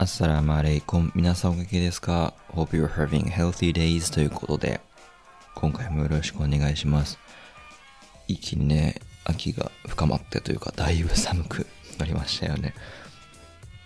[0.00, 1.10] アッサラマレイコン。
[1.16, 4.80] 皆さんおかげですか ?Hope you're having healthy days ということで、
[5.56, 7.18] 今回もよろしくお願いします。
[8.28, 11.66] 一気にね、秋が深まってというか、だいぶ寒く
[11.98, 12.74] なりましたよね。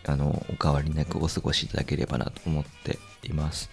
[0.05, 3.71] あの、お変わりなくお過ごしいただければなと思っています。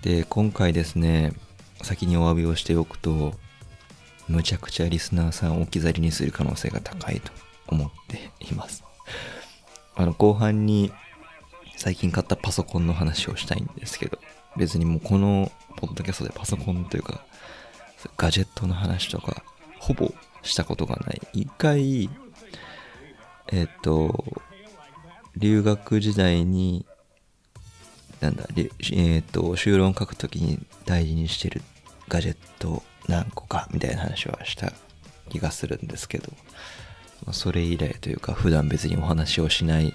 [0.00, 1.34] で、今回ですね、
[1.82, 3.34] 先にお詫びをしておくと、
[4.28, 7.30] むちゃくちゃリスナーさんを置き去りにする可能性が高いと
[7.66, 8.82] 思っています。
[9.94, 10.90] あの、後半に
[11.80, 14.18] 最近買ったパソコンの話をしたいんですけど、
[14.54, 17.24] 別にもうこのポッドキャストでパソコンというか、
[18.18, 19.42] ガジェットの話とか、
[19.78, 21.22] ほぼしたことがない。
[21.32, 22.10] 一回、
[23.50, 24.26] えっ、と、
[25.38, 26.84] 留学時代に、
[28.20, 28.46] なんだ、
[28.92, 31.62] えっ、と、修論書くときに大事にしてる
[32.08, 34.74] ガジェット何個かみたいな話はした
[35.30, 36.30] 気がするんですけど、
[37.32, 39.94] それ以来というか普段別にお話をしない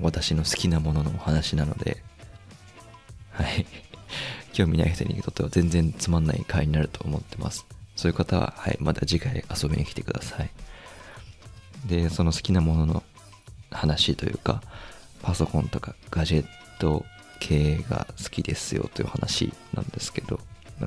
[0.00, 2.02] 私の好きなもののお話なので、
[3.32, 3.66] はい。
[4.52, 7.66] 興味ない人にとっては全然つまんない回になると思ってます。
[7.96, 10.50] そういう方は、はい、また次回遊びに来てください。
[11.86, 13.02] で、その好きなものの
[13.70, 14.62] 話というか、
[15.22, 16.46] パソコンとかガジェッ
[16.78, 17.04] ト
[17.40, 20.40] 系が好きですよという話なんですけど、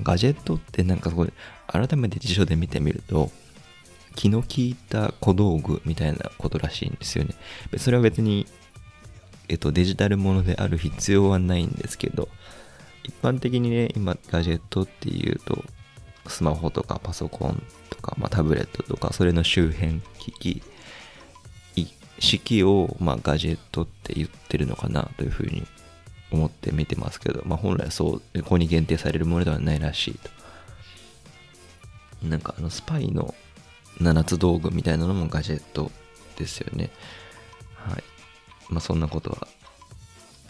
[0.04, 1.34] ガジェットってなんかすごい、
[1.68, 3.32] 改めて辞書で見てみると、
[4.16, 7.36] 気の利いた小道具みたいなことらしいんですよね。
[7.78, 8.48] それは別に、
[9.52, 12.30] えっと、デジタルものである必要はないんですけど、
[13.04, 15.64] 一般的にね、今、ガジェットっていうと、
[16.28, 20.64] スマホとかパソコンとか、まあ、タブレットとか、それの周辺機器、
[22.20, 25.64] 式を、まあ、ガジェットって言ってるのかなというふうに
[26.32, 30.30] 思って見てますけど、まあ、本来そう、ここに限定されるものではないらしいと。
[32.26, 33.36] なんかあの、スパイの
[34.00, 35.92] 7つ道具みたいなのもガジェット
[36.38, 36.90] ですよね。
[37.76, 38.04] はい。
[38.72, 39.48] まあ、そんなことは、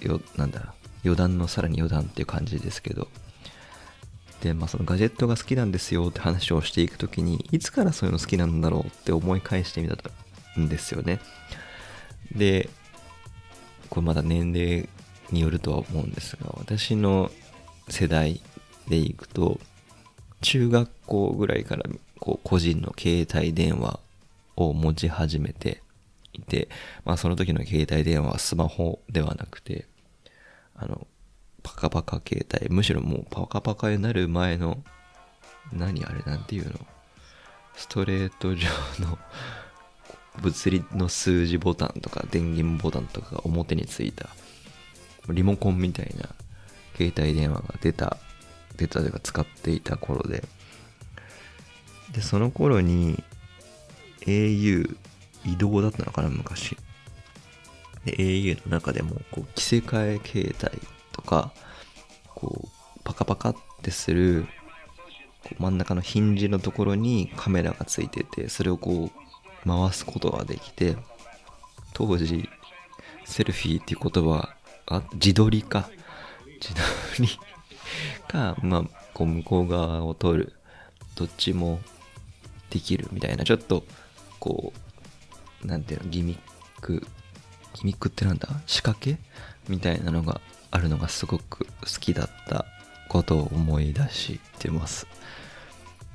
[0.01, 3.07] よ、なんだ、余談のさらに余談っていう感じですけど。
[4.41, 9.95] で、まあ、そのガジェットが好きなんですよって話をしていくときに、いつからそういうの好きなんだろうって思い返してみた
[10.59, 11.19] んですよね。
[12.33, 12.69] で、
[13.89, 14.87] これまだ年齢
[15.31, 17.31] によるとは思うんですが、私の
[17.89, 18.41] 世代
[18.87, 19.59] でいくと、
[20.41, 21.83] 中学校ぐらいから
[22.19, 23.99] こう個人の携帯電話
[24.55, 25.81] を持ち始めて
[26.33, 26.69] いて、
[27.05, 29.85] まあその時の携帯電話はスマホではなくて、
[30.75, 31.07] あの、
[31.63, 34.83] パカパカ携帯、むしろもうパカパカになる前の、
[35.71, 36.73] 何あれなんていうの？
[37.75, 38.67] ストレート上
[38.99, 39.17] の
[40.41, 44.29] 物理の数字ボタンとか電源ボタンとかが表についた
[45.29, 46.29] リモコンみたいな
[46.97, 48.17] 携帯電話が出た、
[48.75, 50.43] 出たというか使っていた頃で、
[52.11, 53.23] で、その頃に
[54.25, 54.97] au
[55.45, 56.77] 移動だったのかな、昔。
[58.05, 60.81] で、au の中でも、こう、着せ替え携帯
[61.11, 61.51] とか、
[62.27, 62.67] こう、
[63.03, 64.45] パカパカってする、
[65.43, 70.95] こう真ん中のヒンジのところにカメラがついてて、それをこう、回すことができて、
[71.93, 72.49] 当時、
[73.25, 74.55] セルフィーっていう言葉
[74.87, 75.89] あ、自撮りか。
[76.59, 77.29] 自撮り
[78.27, 80.53] か、まあ、こう向こう側を撮る。
[81.15, 81.79] どっちも
[82.69, 83.83] できるみたいな、ちょっと、
[84.39, 84.90] こう、
[85.63, 86.39] なんていうの、ギミッ
[86.81, 87.05] ク、
[87.75, 88.47] ギミックってなんだ？
[88.67, 89.17] 仕掛け
[89.67, 90.41] みたいなのが
[90.71, 92.65] あるのがすごく好きだった
[93.09, 95.07] ことを思い出してます。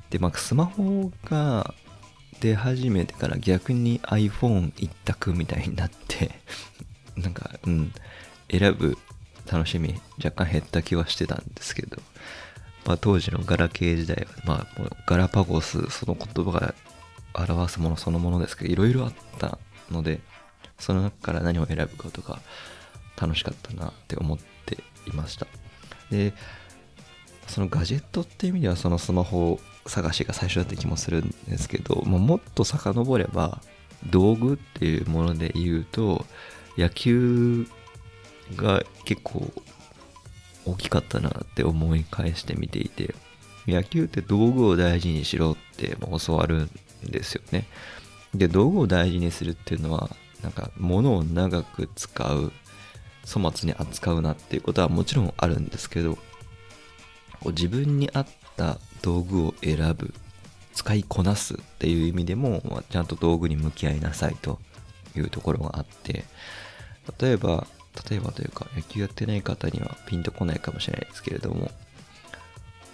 [0.09, 1.73] で、まあ、スマホが
[2.39, 6.31] 出始めてから逆に iPhone 一択みたいになって、
[7.17, 7.93] なんか、うん、
[8.49, 8.97] 選ぶ
[9.51, 12.01] 楽しみ若干減った気はしてたんですけど、
[12.85, 16.75] まあ、当時のガラケー時代は、まあ、ガラパゴスその言葉が
[17.33, 19.57] 表すものそのものですけどいろいろあった
[19.91, 20.19] ので
[20.79, 22.39] その中から何を選ぶかとか
[23.19, 24.77] 楽しかったなって思って
[25.07, 25.47] いました。
[26.11, 26.33] で
[27.47, 33.61] そのガジェットっていう意味ではそのスマホ探しが最初だった気もするんですけどもうもっと遡れば
[34.09, 36.25] 道具っていうもので言うと
[36.77, 37.65] 野球
[38.55, 39.51] が結構
[40.65, 43.15] 大きかったなって思い返してみていて
[43.65, 46.69] 野球って道具を大事にしろって教わる
[47.03, 47.67] ですよね。
[48.33, 50.09] で道具を大事にするっていうのは
[50.43, 52.51] なんか物を長く使う
[53.25, 56.19] 粗末に扱うなっていうことはもちろんあるんですけどこ
[57.45, 60.13] う自分に合った道具を選ぶ
[60.73, 64.59] 使いこなすっていう意味でも、ちゃんと道具に向き合いなさいと
[65.15, 66.23] いうところがあって
[67.19, 67.65] 例えば
[68.09, 71.71] 例えばというか野球やってない方にはピンとこないかもしれないですけれども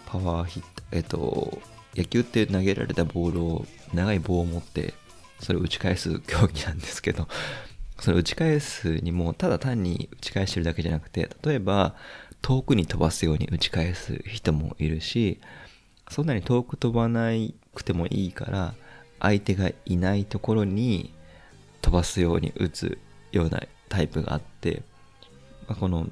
[0.05, 1.59] パワーヒットえっと
[1.95, 4.93] 野球って投げられたボールを長い棒を持って
[5.39, 7.27] それを打ち返す競技なんですけど
[7.99, 11.95] それ打ち返すにも、ただ単に打ち返してるだけじゃなくて、例えば、
[12.41, 15.39] 遠くに飛ばすように打ち返す人もいるし、
[16.09, 17.31] そんなに遠く飛ばな
[17.73, 18.73] くてもいいから、
[19.19, 21.13] 相手がいないところに
[21.81, 22.97] 飛ばすように打つ
[23.31, 24.83] ようなタイプがあって、
[25.67, 26.09] まあ、この、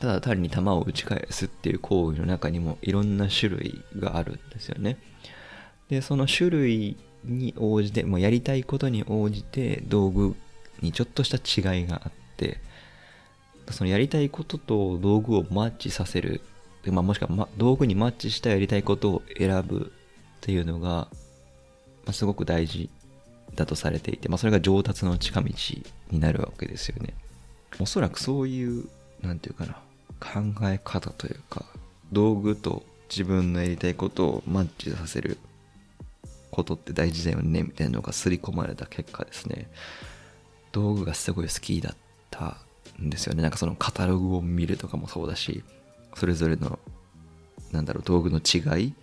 [0.00, 4.96] ただ単に球を打ち返すっていう行為の中にもいろんな種類があるんですよね。
[5.88, 10.36] で、その種類に応じて、もうやりたいことに応じて道具
[10.80, 12.60] にちょっとした違いがあって、
[13.70, 16.40] そのやりたいことと道具をマッチさせる、
[16.86, 19.92] まあ、もしくは、ま、道具にマッチしたやりたいことを選ぶ
[20.38, 21.08] っていうのが、ま
[22.08, 22.88] あ、すごく大事
[23.54, 25.50] だとされていて、まあ、それが上達の近道
[26.10, 27.14] になるわけですよね。
[27.80, 28.88] おそらくそういう、
[29.20, 29.82] なんていうかな、
[30.20, 31.64] 考え方というか、
[32.12, 35.38] 道具と自分のやりたいことをマッチさせる
[36.50, 39.70] ことって大事だよね、みたいなのが刷り込まれた結果ですね、
[40.72, 41.96] 道具がすごい好きだっ
[42.30, 42.58] た
[43.00, 43.42] んですよね。
[43.42, 45.62] なんかそのカタログを見るとかもそうだし、
[46.14, 46.78] それぞれの、
[47.72, 48.94] なんだろう、道具の違い、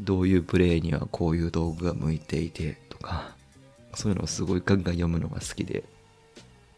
[0.00, 3.34] どういうプレイにはこういう道具が向いていてとか、
[3.94, 5.84] そういうのをすごいガンガン読むのが好きで、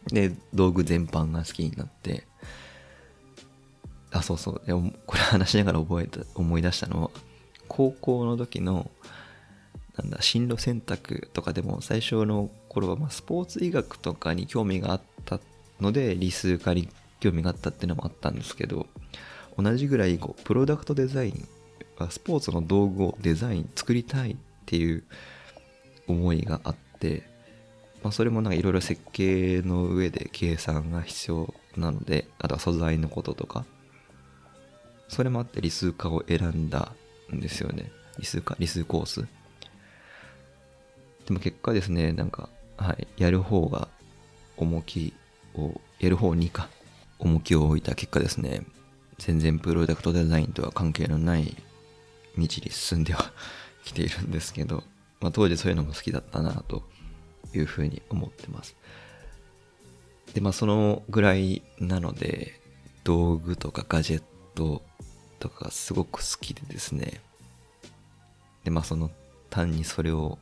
[0.07, 2.25] で、道具全般が好きになって、
[4.11, 4.61] あ、そうそう。
[4.65, 7.11] でもこれ話しながら覚えた、思い出したのは、
[7.67, 8.89] 高校の時の、
[9.97, 15.39] なんだ、進路選択とかでも最初の頃は、まあ、スポーツ医学とかに興味があった
[15.79, 16.89] ので、理数科に
[17.19, 18.87] 興味があったっていうのもあったんですけど、
[19.57, 21.47] 同じぐらい、こう、プロダクトデザイン、
[22.09, 24.35] スポーツの道具をデザイン、作りたいっ
[24.65, 25.03] ていう
[26.07, 27.23] 思いがあって、
[28.01, 33.65] まあ、それもなんかいろいろ設計の上で計算が必要なので、あとは素材のこととか、
[35.09, 36.93] それもあって理数科を選んだ
[37.33, 37.91] んですよね。
[38.19, 39.27] 理数科、理数コース。
[41.25, 43.87] でも結果ですね、なんか、はい、やる方が
[44.55, 45.13] 重き
[45.55, 46.69] を、やる方にか、
[47.17, 48.65] 重きを置いた結果ですね、
[49.17, 51.55] 全然プロダクトデザインとは関係のない
[52.37, 53.33] 道に進んでは
[53.83, 54.83] きているんですけど、
[55.19, 56.83] まあ、当時そういうのも好きだったなと
[57.53, 58.75] いうふうに思ってます。
[60.33, 62.59] で、まあそのぐらいなので、
[63.03, 64.23] 道具とかガジェッ
[64.59, 64.81] ト
[65.39, 67.21] とかがすごく好きでですね。
[68.65, 69.09] で、まあその
[69.49, 70.37] 単にそれを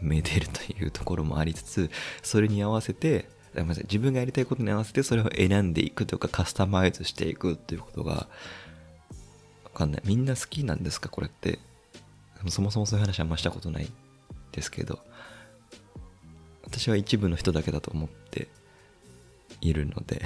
[0.00, 1.90] めでるというところもありつつ、
[2.22, 8.28] それに合わせて、ごめんなさい、自分がやりたいことに合わせてそれを選んでいくとかカスタマイズしていくっていうことが、
[9.64, 10.02] わかんない。
[10.04, 11.58] みんな好きなんですかこれって。
[12.46, 13.90] そもそもそういう話はあんましたことない
[14.52, 15.00] ですけど、
[16.62, 18.46] 私は一部の人だけだと思って
[19.60, 20.22] いるので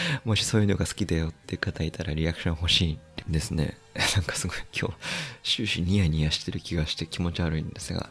[0.24, 2.98] もしそういうのが好きだよって方いたらリアクション欲しい
[3.28, 3.76] ですね。
[4.16, 4.90] なんかすごい今
[5.42, 8.10] 日終始ニヤニヤしてる気がして気持ち悪いんですが、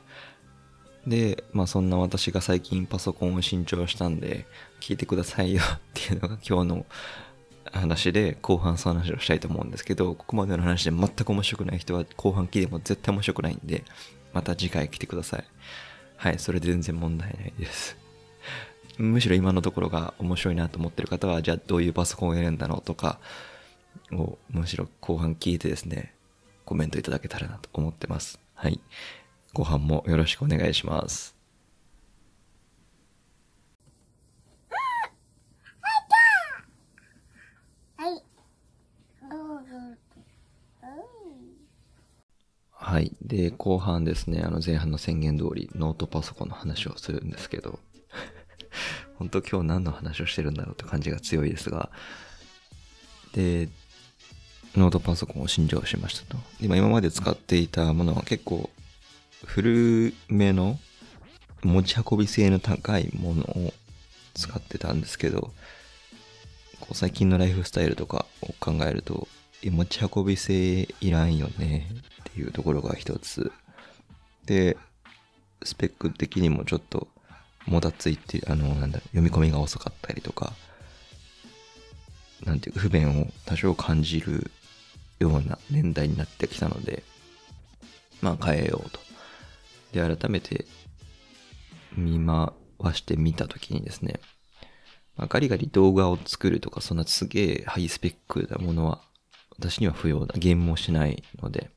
[1.06, 4.46] で、まあそんな私が最近パソコンを新調したんで、
[4.80, 6.86] 聞いてくださいよっていうのが今日の
[7.72, 13.84] 話で、後半その話をしたいと思うんですけど、ここまでの話で全く面白くない人は後半聞いても絶対面白くないんで、
[14.34, 15.44] また次回来てください。
[16.18, 18.05] はい、それで全然問題ないです。
[18.98, 23.20] むしろ今のところが面白いなと思ってる方は、じゃあどういうパソコンを選んだのとか
[24.12, 26.14] を、むしろ後半聞いてですね、
[26.66, 28.40] コメントいただけたらなと思ってます。
[28.54, 28.80] はい。
[29.54, 31.36] 後半もよろしくお願いします。
[42.72, 43.12] はい。
[43.22, 47.80] で、後半ですね、あの前半の宣言通りノートパソコンの話をするんですけど、
[49.18, 51.90] 本当今日何の話をしてるんだろうって感じが強いですが、
[53.34, 53.70] で、
[54.76, 56.38] ノートパソコンを新調しましたと。
[56.60, 58.70] 今今まで使っていたものは結構
[59.46, 60.80] 古めの
[61.64, 63.74] 持ち運び性の高いものを
[64.34, 65.54] 使ってたんですけど、
[66.82, 69.28] こう最近のライフスタイルとかを考えると、
[69.64, 71.90] 持ち運び性いらんよね
[72.30, 73.52] っていうところが一つ。
[74.46, 74.78] で、
[75.64, 77.08] スペック的にもちょっと
[77.66, 80.54] もたついて、あの、なんだ、読み込みが遅かったりとか、
[82.46, 84.52] なんていうか不便を多少感じる
[85.20, 87.04] ような年代になってきたので、
[88.22, 89.00] まあ変えようと
[89.96, 90.66] で、改めて
[91.96, 94.20] 見回してみたときにですね、
[95.16, 99.02] まあ、ガリガリ動画を作るとか、そんなすげえハイスペックなものは、
[99.58, 100.36] 私には不要だ。
[100.38, 101.70] ゲームもしないので、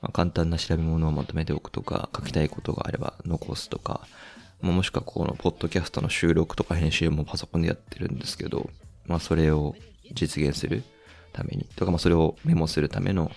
[0.00, 4.06] まあ、簡単な調べ物をまとめておくとか、書きたいことがあれば残すとか、
[4.72, 8.70] もしくはこのポッドキャストの収録とか編集もパソコンでやってるんですけど、
[9.06, 9.74] まあそれを
[10.12, 10.82] 実現する
[11.32, 13.30] ために、とかまあそれをメモするための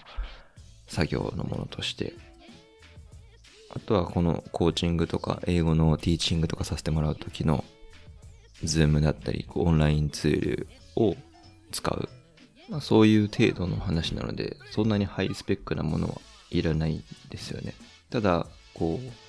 [0.88, 2.14] 作業のものとして
[3.78, 7.64] あとはこのコーチングとか英語のティーチングとかさせてもらう時の
[8.64, 11.16] Zoom だったり、オンラインツールを
[11.72, 12.10] 使う。
[12.70, 16.16] まあ、そういう程度の話なので、そんなにハイスペックなものは
[16.50, 17.76] いらないですよね。
[18.10, 19.27] ただ、こう、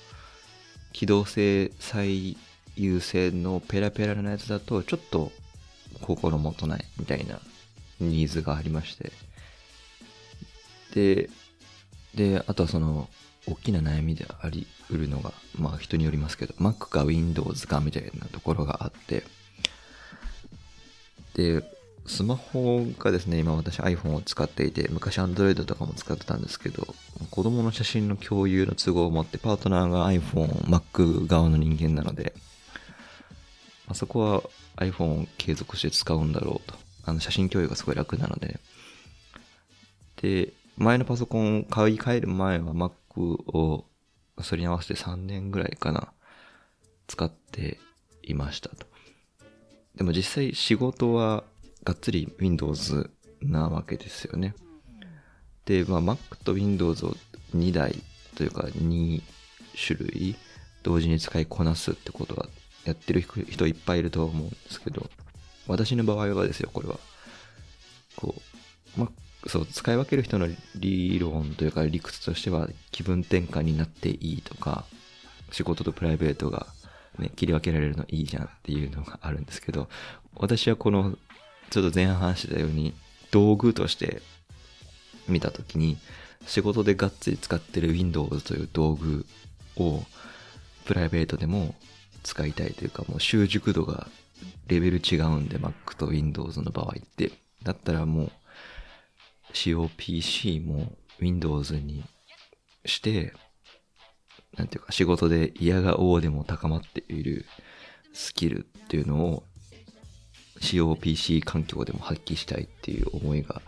[0.93, 2.37] 機動性最
[2.75, 5.31] 優先のペラペラなやつだと、ちょっと
[6.01, 7.39] 心もとないみたいな
[7.99, 9.11] ニーズがありまして。
[10.93, 11.29] で、
[12.15, 13.09] で、あとはその、
[13.47, 19.23] 大きな悩みでありうるのが、まあ人によりますけど、Mac か Windows かみたいなところがあって、
[21.33, 21.63] で、
[22.09, 26.95] スマホがですね、今私 iPhone を使っていて、昔 Android とかも使ってたんですけど、
[27.29, 32.33] 子供の写真の共有の都合を持ってパートナーが iPhone、Mac 側の人間なので、
[33.87, 34.43] あそこは
[34.77, 36.75] iPhone を継続して使うんだろうと。
[37.05, 38.59] あの写真共有がすごい楽なので。
[40.21, 43.85] で、前のパソコンを買い替える前は Mac を
[44.41, 46.11] それに合わせて3年ぐらいかな、
[47.05, 47.77] 使って
[48.23, 48.87] いましたと。
[49.95, 51.43] でも実際仕事は
[51.83, 53.09] がっつり Windows
[53.41, 54.55] なわけですよね。
[55.65, 57.15] で、まあ Mac と Windows を
[57.55, 57.95] 2台
[58.35, 59.21] というか2
[59.75, 60.35] 種類
[60.83, 62.47] 同時に使いこなすってことは
[62.85, 65.09] やってる人いっぱいいると思うんですけど、
[65.67, 66.99] 私の場合はですよ、これは。
[68.15, 68.35] こ
[68.97, 69.11] う、Mac
[69.47, 74.85] そう、使い分ける人の理論というか理屈としては気分転換になっていいとか、
[75.51, 76.67] 仕事とプライベートが
[77.17, 79.87] ね、切り分けられるのいいじゃんっていうのがあるんですけど、
[80.35, 81.17] 私はこの、
[81.69, 82.93] ちょっと前半話したように、
[83.31, 84.21] 道具として
[85.27, 85.97] 見たときに、
[86.45, 89.25] 仕事でがっつり使ってる Windows という道具
[89.77, 90.03] を
[90.85, 91.75] プライベートでも
[92.23, 94.07] 使いたいというか、もう習熟度が
[94.67, 97.31] レベル違うんで、Mac と Windows の場合って。
[97.63, 98.31] だったらもう
[99.53, 102.03] 使用 PC も Windows に
[102.85, 103.33] して、
[104.57, 107.45] なんていうか仕事で嫌が王でも高まっている
[108.13, 109.43] スキルっていうのを
[110.59, 113.61] 使用 PC 環境でも発揮したいっていう思いが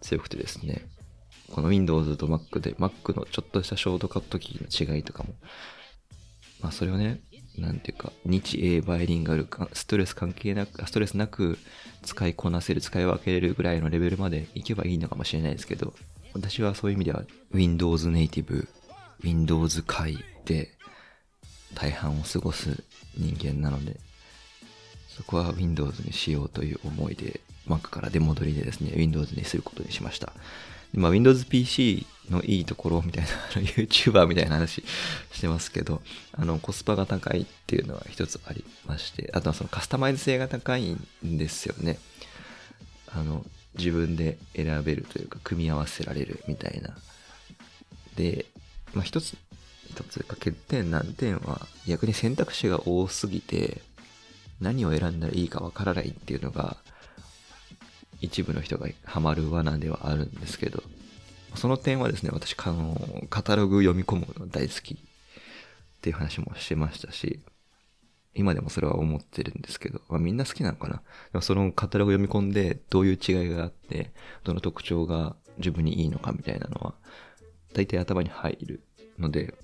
[0.00, 0.86] 強くてですね。
[1.52, 5.34] この Windows と Mac で Mac のちょっとしたショートカットキーの違いとかも、
[6.60, 7.20] まあそれをね、
[7.58, 11.58] なんていうか、日英バイリンガルか、ストレス関係なく、ストレスなく
[12.02, 15.94] 使いこなせる、使い分けれるぐらいのレベルまでいけばいいのかもしれないですけど、
[16.34, 18.68] 私はそういう意味では Windows ネイティブ、
[19.22, 20.70] Windows 界で
[21.74, 22.84] 大半を過ごす
[23.16, 23.98] 人間なので、
[25.16, 30.32] そこは Windows にしようという思いで、Mac から出戻りでですね、Windows にすることにしました。
[30.94, 33.30] まあ、Windows PC のいいところみたいな、
[33.60, 34.82] YouTuber みたいな話
[35.32, 40.92] してますけど、あの、コスパが高いっていうのは一つありまして、あとはそのカスタマイズ性が高い
[41.24, 41.98] んですよね。
[43.08, 43.44] あの、
[43.78, 46.96] 自分で選べるというか、組み合わせられるみたいな。
[48.16, 48.46] で、
[48.94, 49.36] まあ一つ、
[49.88, 53.82] 一つか欠点難点は、逆に選択肢が多すぎて、
[54.60, 56.76] 何を選んだらいいかわからないっていうのが、
[58.20, 60.82] 一部の人がハマる罠ではあるんですけど、
[61.54, 64.96] その点はですね、私、あの、カタログ読み込むの大好きっ
[66.00, 67.40] ていう話もしてましたし、
[68.34, 70.96] 今でもそれは思ってるんですけど、まあ、みんな好きなのかな？
[70.96, 71.02] で
[71.34, 74.12] もそのカタログ読み込んでどういう違いがあって、
[74.44, 76.94] どの特徴が自分にいいのかみたいなのは、
[77.72, 78.82] 大体頭に入る
[79.18, 79.54] ので、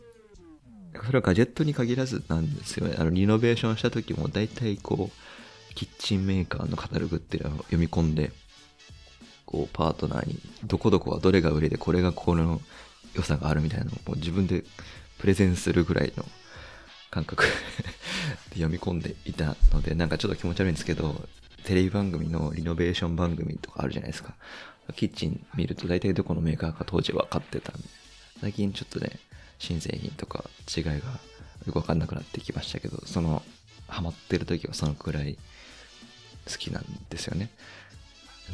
[0.95, 2.97] それはガジェットに限らずなんですよね。
[2.99, 8.33] あの、リノベーションした時も大体こう、キッチンメーカーのカタログっていうのを読み込んで、
[9.47, 12.61] こう、パートナーに、どこどこはどれが売れで、これがこの
[13.15, 14.65] 良さがあるみたいなのをもう自分で
[15.19, 16.25] プレゼンするぐらいの
[17.11, 17.45] 感覚
[18.51, 21.29] で読み込んでいたので、なんかちょっと気持ち悪いんですけど、
[21.65, 24.35] テレビ番組のリノベーション番組とかあるじゃないですか。
[24.97, 27.89] キッチン見ると大体どこのメーカーか当時分かってたんで、
[28.41, 29.19] 最近ちょっとね、
[29.63, 30.45] 新製品とか
[30.77, 33.43] 違いがよくわかんなくなってきましたけど、その、
[33.87, 35.39] ハマってる時はそのくらい
[36.51, 37.49] 好きなんですよね。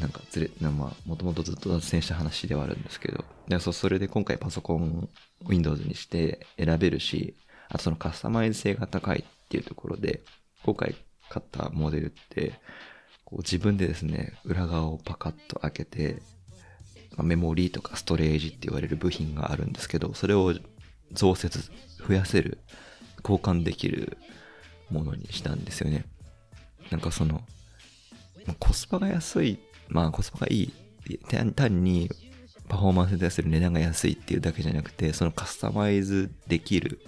[0.01, 5.09] なんかずれ、まあ、もともとずっと脱線した話ではあるんですけど、でそそれで今回パソコン
[5.47, 7.35] Windows にして選べるし、
[7.71, 10.21] あとそのカスタマイズ性が高いっていうところで、
[10.63, 10.95] 今回
[11.31, 12.53] 買ったモデルって、
[13.25, 16.21] こう自分でですね、裏側をパカッと開けて、
[17.23, 20.55] メモリーとかストレージって言われる部品があるんですけど、それを
[21.13, 21.71] 増設、
[22.07, 22.59] 増やせる、
[23.23, 24.19] 交換できる
[24.91, 26.05] ものにしたんですよね。
[26.91, 27.43] なんかその、
[28.59, 30.73] コスパが安いまあコスパがいい。
[31.55, 32.11] 単に
[32.69, 37.01] パフォーマンスに対する値段が安いっていうだけじゃなくて、そのカスタマイズできる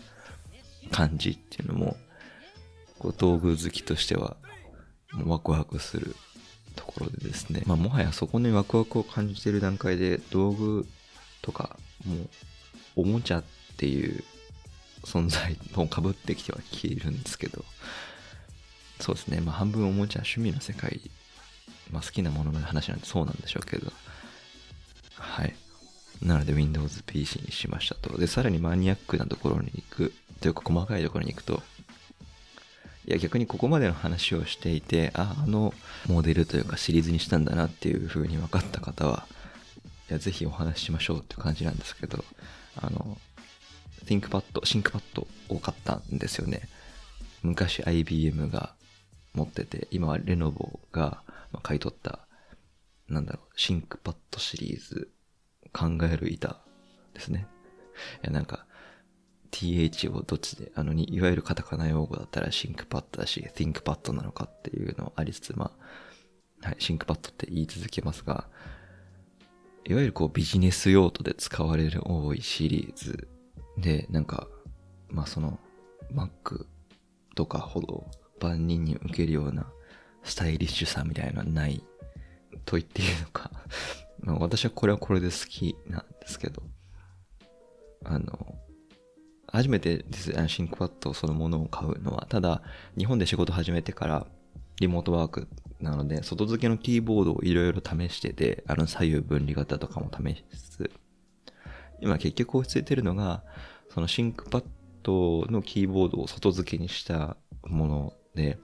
[0.91, 1.97] 感じっていうのも、
[2.99, 4.37] こう道具好きとしては
[5.25, 6.17] ワクワクする
[6.77, 7.63] ところでですね。
[7.67, 10.87] まあもはやそこにワクワクを感じてる段階で道具
[11.43, 11.77] とか
[12.07, 12.29] もう
[12.97, 13.45] おもちゃっ
[13.81, 14.23] ていう
[15.05, 17.65] 存在も被ってきては消えるんですけど、
[19.01, 19.41] そうですね。
[19.41, 21.01] まあ半分おもちゃ趣味の世界、
[21.91, 23.91] まあ好きなものの話なんでそうなんでしょうけど。
[25.15, 25.57] はい。
[26.23, 28.19] なので Windows PC にしましたと。
[28.19, 31.63] で、さらにマニアックなところに行く、というか細かいところに行くと、
[33.07, 35.73] いや逆にここまでの話をしていて、あ、あの
[36.07, 39.27] モデルというかシリーズにしたんだなっていう風に分かった方は、
[40.11, 42.23] いや、ぜひお話ししましょうって感じなんですけど、
[42.77, 43.17] あの、
[44.11, 46.63] ThinkPad、SyncPad を買ったんですよね。
[47.45, 48.75] 昔 IBM が
[49.35, 51.23] 持ってて、今はレノボが
[51.63, 52.27] 買い取った、
[53.09, 55.11] なんだろう、SyncPad シリーズ、
[55.73, 56.61] 考える板
[57.15, 57.47] ですね。
[58.25, 58.67] いや、なんか、
[59.53, 65.71] th をどっちで、あのに、いわゆるカタカナ用語だったら SyncPad だし、ThinkPad なのかっていうのありつつ、ま
[66.63, 68.49] あ、はい、SyncPad って言い続けますが、
[69.87, 73.29] いわゆるこうビジネス用途で使われる多いシリーズ
[73.81, 74.47] で、なんか、
[75.09, 75.59] まあその、
[76.13, 76.67] Mac
[77.35, 78.05] とかほど
[78.41, 79.67] 万人に受けるような
[80.23, 81.83] スタイリッシュさみたいなのはない
[82.65, 83.51] と言っていいのか。
[84.21, 86.63] まあ私はこれはこれで好きなんですけど、
[88.05, 88.55] あの、
[89.47, 92.63] 初めてです、シンクパッドそのものを買うのは、ただ、
[92.97, 94.27] 日本で仕事始めてから、
[94.81, 95.49] リモートワーク
[95.81, 100.91] なので、外付けのキーボードをいろいろ試してて、あの左右分離型とかも試しつつ、
[102.01, 103.43] 今結局落ち着いてるのが、
[103.93, 104.65] そのシンクパッ
[105.03, 108.59] ドのキーボードを外付けにしたもので、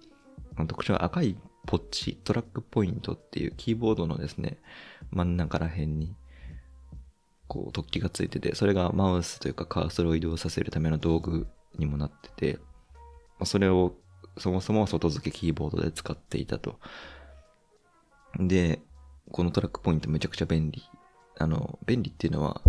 [0.68, 4.58] 特徴は赤いポッチ、トラックポイントっていうキーボードのですね、
[5.10, 6.14] 真ん中ら辺に、
[7.48, 11.46] こう、突起がついてて、それがマウスというかカーソルを移動させるための道具
[11.78, 12.58] にもなってて、
[13.44, 13.94] それを
[14.38, 16.78] そもそも外付けキーボードで使っていたと。
[18.38, 18.80] で、
[19.32, 20.82] このトラックポイントめちゃくちゃ便利。
[21.38, 22.60] あの、便利っていうのは、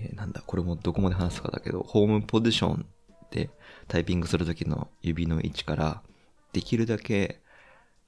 [0.00, 2.86] えー、なんだ、これもどこまで話すかだけど、ホームポジション
[3.30, 3.50] で
[3.86, 6.02] タイピングするときの指の位置から、
[6.52, 7.42] できるだけ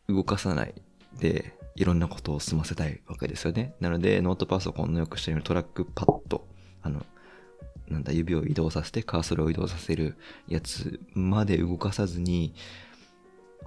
[0.09, 0.75] 動かさない
[1.19, 3.75] で、いろんなことを済ませたいわけですよね。
[3.81, 6.47] なので、ノートパソコンのよくしたようにトラックパッド、
[6.83, 7.05] あの、
[7.89, 10.17] なんだ、指を移動させてカーソルを移動させる
[10.49, 12.55] やつまで動かさずに、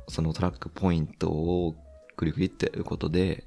[0.08, 1.76] そのトラックポイントを
[2.16, 3.46] クリクリってやることで、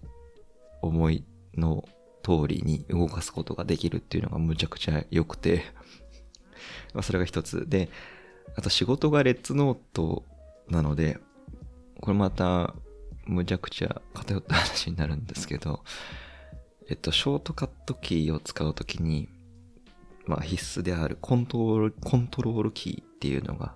[0.82, 1.24] 思い
[1.56, 1.88] の
[2.26, 5.62] 通りに動かすことができるっていうのがむちゃくちゃ良くて
[6.92, 7.68] まそれが一つ。
[7.68, 7.88] で、
[8.56, 10.24] あと仕事がレッツノート
[10.68, 11.20] なので、
[12.00, 12.74] これまた
[13.26, 15.84] むちゃくちゃ偏った話になるんですけど、
[16.88, 19.28] えっと、ショートカットキーを使うときに、
[20.26, 23.74] まあ必須であるコントロール、コントロールキーっていうのが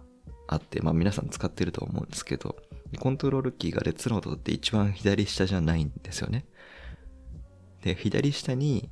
[0.48, 2.56] あって、まあ皆さん使ってると思うんですけど、
[2.98, 6.46] コントロールキーがレッツノートって一番左下じゃないんですよね。
[7.82, 8.90] で、左下に、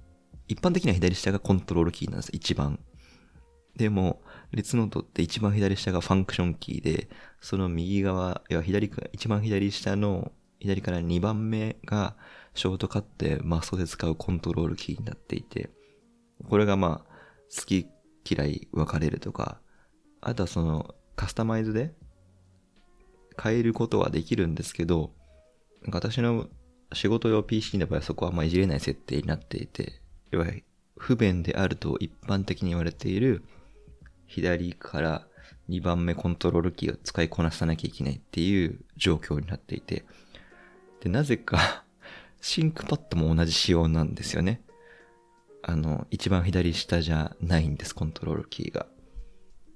[0.49, 2.79] 一般的には左下がコントロールキーなんです、一番。
[3.77, 7.09] でも、レッツノートって一番左下がファンクションキーで、
[7.41, 12.17] その右側、いや左か、一番左下の、左から2番目が、
[12.55, 15.71] ショートカットでマストで使うコントロールキーになっていて、
[16.49, 17.11] これがまあ、
[17.55, 17.87] 好き
[18.29, 19.61] 嫌い分かれるとか、
[20.21, 21.95] あとはそのカスタマイズで
[23.41, 25.13] 変えることはできるんですけど、
[25.87, 26.49] 私の
[26.93, 30.47] 仕事用 PC の場合はそこはあんまいじれない設定になっていて、要は
[30.97, 33.45] 不便であると一般的に言われている
[34.27, 35.27] 左から
[35.69, 40.05] 2番目コントロールキーを使いこなさなきゃいけないっていう状況になっていて、
[41.01, 41.85] で、なぜか
[42.41, 44.63] シンクパッドも同じ仕様なんですよね。
[45.63, 48.87] あの、一番左下じゃないんです、コントロールキーが。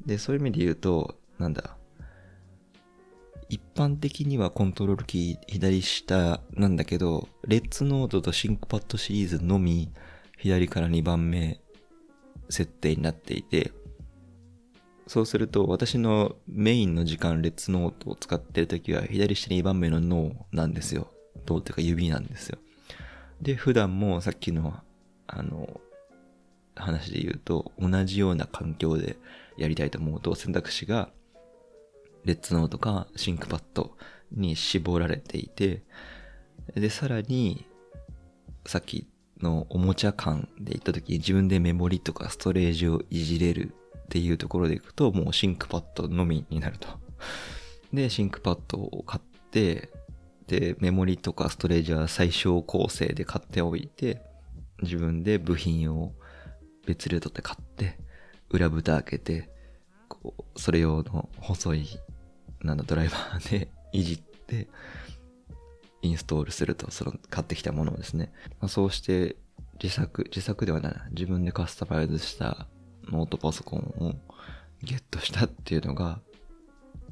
[0.07, 1.77] で、そういう意味で言うと、なんだ。
[3.53, 9.93] 一般的にはコントロールキー左下なんだけど、レッツノートとシンクパッドシリーズのみ
[10.39, 11.61] 左から2番目
[12.49, 13.73] 設定になっていて、
[15.07, 21.13] そうすると私のメインの時間レッツノートを使ってるときは左下2番目の脳なんですよ。
[21.47, 22.59] 脳っていうか指なんですよ。
[23.43, 24.81] で、普段もさっきの
[25.27, 25.79] あの、
[26.75, 29.19] 話で言うと、同じような環境で
[29.59, 31.11] やりたいと思うと、選択肢が、
[32.25, 33.97] レッツノーとかシンクパッド
[34.31, 35.83] に絞られていて、
[36.75, 37.67] で、さらに、
[38.67, 39.07] さっき
[39.41, 46.89] のおもちゃ感で言った時に自分でメモリとかストレージをいじれるっていうところでいくと、もうシンクパッドのみになると。
[47.93, 49.91] で、シンクパッドを買って、
[50.47, 54.23] で、メモリとかストレージは最小構成で買っておいて、
[54.83, 56.13] 自分で部品を
[56.87, 57.99] 別ルートで買って、
[58.51, 59.51] 裏蓋開けて、
[60.09, 61.89] こう、それ用の細い、
[62.63, 64.69] なんだ、ドライバーでいじって、
[66.03, 68.33] インストールすると、その買ってきたものをですね。
[68.61, 69.37] まあ、そうして
[69.83, 72.67] 自作、自作ではない、自分でカスタマイズした
[73.11, 74.15] ノートパソコンを
[74.83, 76.21] ゲットしたっていうのが、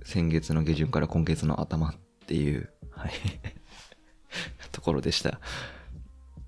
[0.03, 1.95] 先月の下旬から今月の頭っ
[2.27, 3.13] ていう、はい、
[4.73, 5.41] ところでした。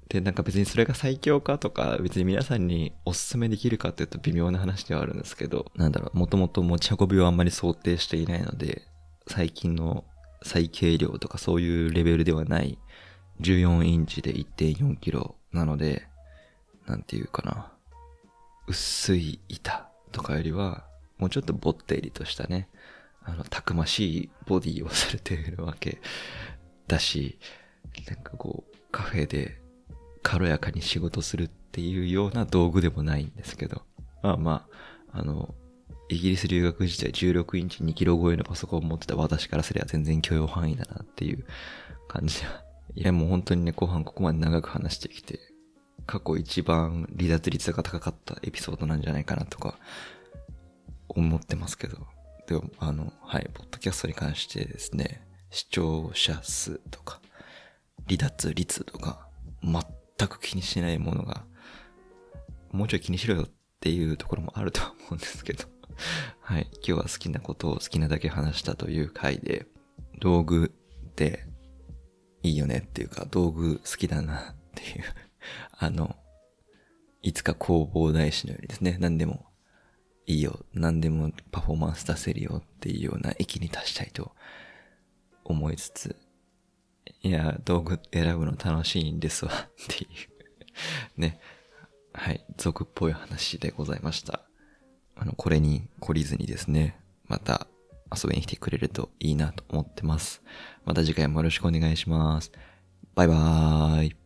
[0.09, 8.83] で、なんか別にそれが最強かとか、別に皆さんにおすすめできるかっていうと微妙な話ではあるんですけど、なんだろう、もともと持ち運びをあんまり想定していないので、
[9.29, 10.05] 最近の
[10.43, 12.79] 最軽量とかそういうレベルではない
[13.41, 16.07] 14インチで1.4キロなので、
[16.87, 17.73] なんていうかな、
[18.67, 20.85] 薄い板とかよりは、
[21.19, 22.69] もうちょっとぼってりとしたね、
[23.25, 26.01] あの、たくましいボディをされているわけ。
[26.89, 27.39] だし、
[28.09, 29.61] なんかこう、カフェで
[30.23, 33.83] 軽やかに仕事するっていうような道具でもないんですけど、
[34.23, 34.67] まあま
[35.13, 35.55] あ、あの、
[36.09, 41.45] イギリス留学時代16インチ2キロ超えのパソコンを持ってた私からすれば全然許容範囲だなっていう
[42.09, 42.63] 感じは。
[42.95, 45.39] いやもう本当にね、後半ここまで長く話してきて、
[46.07, 49.79] 過去一番離脱率が高かったエピソードなんじゃないかなとか
[51.09, 51.99] 思ってますけど。
[52.47, 57.21] でも、あの、はい、ポッドキャストに関してですね、視聴者数とか、
[58.07, 59.29] 離脱率とか、
[59.63, 61.45] 全く気にしないものが、
[62.73, 63.49] もうちょい気にしろよっ
[63.81, 65.72] ていうところもあるとは思うんですけど。
[66.41, 66.69] はい。
[66.75, 69.67] 今日は好きなことを好きなだけ話したという回で、
[70.21, 70.73] 道具
[71.09, 71.47] って
[72.43, 75.05] いいよねっていうか、道具好きだなっていう
[75.79, 76.17] あの、
[77.23, 79.47] いつか工房大師のようにですね、何でも
[80.27, 84.33] いいよ、何でもパフォーマンス出せるよっていうような域に達したいと
[85.45, 86.17] 思いつつ、
[87.23, 90.07] いや、道具選ぶの楽しいんですわってい
[91.17, 91.41] う ね。
[92.15, 94.43] はい、俗っぽい話でございました。
[95.17, 97.67] あの、これに懲りずにですね、また
[98.15, 100.43] 遊びに来てくれるといいなと思ってます。
[100.85, 102.53] また次回もよろしくお願いします。
[103.15, 104.22] バイバーイ。